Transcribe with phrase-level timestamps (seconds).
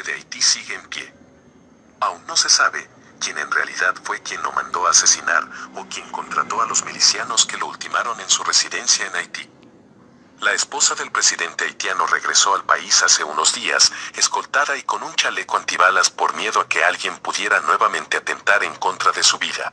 [0.00, 1.12] de Haití sigue en pie.
[2.00, 2.88] Aún no se sabe
[3.20, 7.44] quién en realidad fue quien lo mandó a asesinar o quien contrató a los milicianos
[7.44, 9.50] que lo ultimaron en su residencia en Haití.
[10.40, 15.14] La esposa del presidente haitiano regresó al país hace unos días, escoltada y con un
[15.14, 19.72] chaleco antibalas por miedo a que alguien pudiera nuevamente atentar en contra de su vida.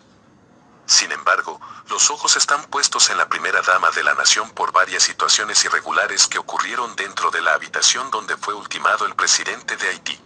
[0.89, 5.03] Sin embargo, los ojos están puestos en la primera dama de la nación por varias
[5.03, 10.19] situaciones irregulares que ocurrieron dentro de la habitación donde fue ultimado el presidente de Haití.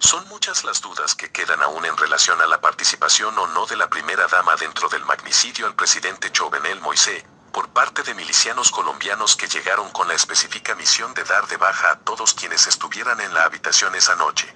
[0.00, 3.76] Son muchas las dudas que quedan aún en relación a la participación o no de
[3.76, 7.22] la primera dama dentro del magnicidio al presidente Jovenel Moisés,
[7.52, 11.92] por parte de milicianos colombianos que llegaron con la específica misión de dar de baja
[11.92, 14.52] a todos quienes estuvieran en la habitación esa noche.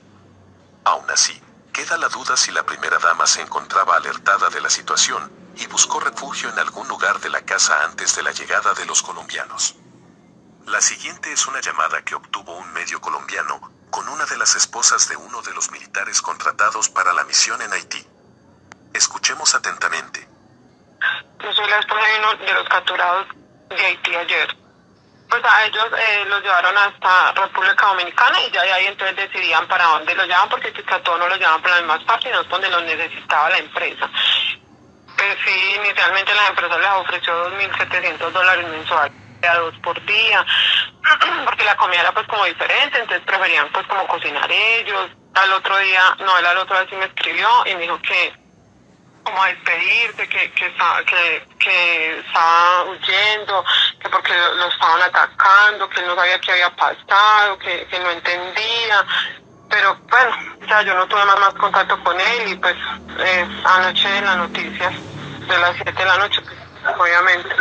[0.84, 1.40] Aún así,
[1.72, 6.00] queda la duda si la primera dama se encontraba alertada de la situación y buscó
[6.00, 9.76] refugio en algún lugar de la casa antes de la llegada de los colombianos.
[10.66, 15.08] La siguiente es una llamada que obtuvo un medio colombiano, con una de las esposas
[15.08, 18.06] de uno de los militares contratados para la misión en Haití.
[18.94, 20.28] Escuchemos atentamente.
[21.42, 23.26] Yo soy la esposa de uno de los capturados
[23.68, 24.61] de Haití ayer.
[25.32, 29.66] Pues a ellos eh, los llevaron hasta República Dominicana y ya de ahí entonces decidían
[29.66, 32.44] para dónde los llevaban porque a todos no los llevaban para las más fácil, no
[32.44, 34.10] donde los necesitaba la empresa.
[35.16, 39.14] Pues sí, inicialmente la empresa les ofreció 2.700 dólares mensuales
[39.48, 40.44] a dos por día,
[41.46, 45.12] porque la comida era pues como diferente, entonces preferían pues como cocinar ellos.
[45.34, 48.41] Al otro día, no, él al otro día sí me escribió y me dijo que
[49.22, 53.64] como a despedirse, que, que, estaba, que, que estaba huyendo,
[54.00, 59.04] que porque lo, estaban atacando, que no sabía qué había pasado, que, que no entendía.
[59.68, 60.36] Pero bueno,
[60.68, 62.76] ya yo no tuve más, más contacto con él y pues
[63.18, 64.92] eh, anoche en las noticias
[65.48, 66.61] de las 7 de la noche, pues,
[66.98, 67.54] obviamente.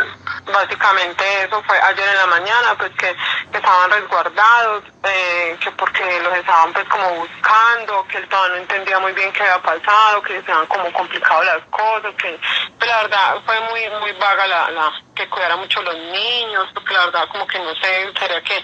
[0.44, 3.14] Básicamente eso fue ayer en la mañana, pues que,
[3.52, 8.98] estaban resguardados, eh, que porque los estaban pues como buscando, que él todavía no entendía
[8.98, 12.38] muy bien qué había pasado, que se habían como complicado las cosas, que
[12.78, 16.94] pero la verdad fue muy muy vaga la, la que cuidara mucho los niños, porque
[16.94, 18.60] la verdad como que no sé, sería que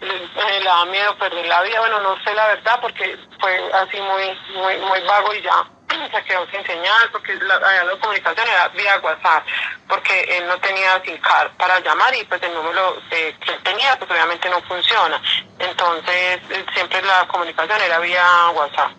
[0.00, 4.00] le, le daba miedo perder la vida, bueno no sé la verdad porque fue así
[4.00, 5.64] muy muy muy vago y ya
[6.12, 9.44] se quedó sin señal porque la, la comunicación era vía WhatsApp
[9.88, 13.98] porque él no tenía SIM card para llamar y pues el número que él tenía
[13.98, 15.20] pues obviamente no funciona.
[15.58, 16.40] Entonces
[16.74, 18.92] siempre la comunicación era vía WhatsApp.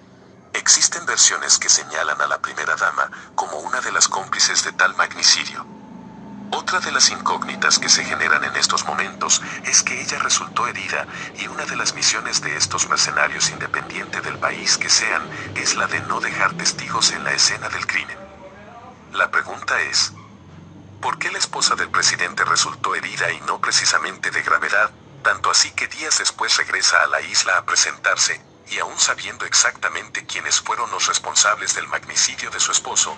[0.53, 4.95] Existen versiones que señalan a la primera dama como una de las cómplices de tal
[4.95, 5.65] magnicidio.
[6.55, 11.07] Otra de las incógnitas que se generan en estos momentos es que ella resultó herida
[11.39, 15.87] y una de las misiones de estos mercenarios independiente del país que sean es la
[15.87, 18.17] de no dejar testigos en la escena del crimen.
[19.13, 20.13] La pregunta es,
[21.03, 24.89] ¿por qué la esposa del presidente resultó herida y no precisamente de gravedad,
[25.21, 28.39] tanto así que días después regresa a la isla a presentarse,
[28.71, 33.17] y aún sabiendo exactamente quiénes fueron los responsables del magnicidio de su esposo,